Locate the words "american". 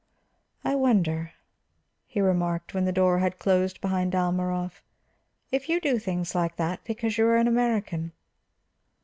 7.47-8.11